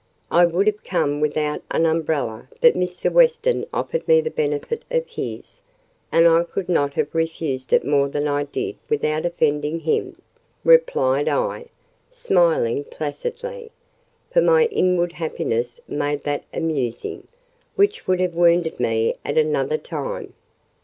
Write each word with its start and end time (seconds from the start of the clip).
"I 0.31 0.47
would 0.47 0.65
have 0.65 0.83
come 0.83 1.19
without 1.21 1.61
an 1.69 1.85
umbrella, 1.85 2.47
but 2.59 2.73
Mr. 2.73 3.11
Weston 3.11 3.67
offered 3.71 4.07
me 4.07 4.19
the 4.19 4.31
benefit 4.31 4.83
of 4.89 5.05
his, 5.05 5.61
and 6.11 6.27
I 6.27 6.43
could 6.43 6.67
not 6.67 6.95
have 6.95 7.13
refused 7.13 7.71
it 7.71 7.85
more 7.85 8.09
than 8.09 8.27
I 8.27 8.45
did 8.45 8.77
without 8.89 9.27
offending 9.27 9.81
him," 9.81 10.19
replied 10.65 11.29
I, 11.29 11.67
smiling 12.11 12.83
placidly; 12.85 13.69
for 14.31 14.41
my 14.41 14.65
inward 14.71 15.11
happiness 15.13 15.79
made 15.87 16.23
that 16.23 16.45
amusing, 16.51 17.27
which 17.75 18.07
would 18.07 18.19
have 18.21 18.33
wounded 18.33 18.79
me 18.79 19.17
at 19.23 19.37
another 19.37 19.77
time. 19.77 20.33